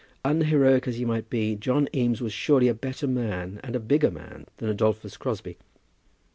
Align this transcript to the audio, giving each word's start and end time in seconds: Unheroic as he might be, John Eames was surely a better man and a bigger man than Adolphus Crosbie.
Unheroic 0.25 0.87
as 0.87 0.95
he 0.95 1.05
might 1.05 1.29
be, 1.29 1.55
John 1.55 1.87
Eames 1.93 2.21
was 2.21 2.33
surely 2.33 2.67
a 2.67 2.73
better 2.73 3.05
man 3.05 3.59
and 3.63 3.75
a 3.75 3.79
bigger 3.79 4.09
man 4.09 4.47
than 4.57 4.67
Adolphus 4.67 5.15
Crosbie. 5.15 5.59